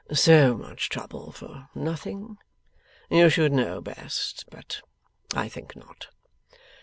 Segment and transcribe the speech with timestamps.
[0.11, 2.39] 'So much trouble for nothing?
[3.11, 4.81] You should know best, but
[5.35, 6.07] I think not.